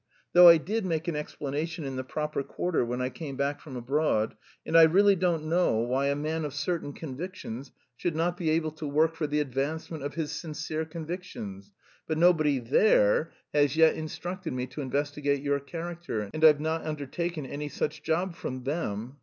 [0.33, 3.75] Though I did make an explanation in the proper quarter when I came back from
[3.77, 4.35] abroad,
[4.65, 8.71] and I really don't know why a man of certain convictions should not be able
[8.71, 11.71] to work for the advancement of his sincere convictions...
[12.07, 17.45] but nobody there has yet instructed me to investigate your character and I've not undertaken
[17.45, 19.17] any such job from _them.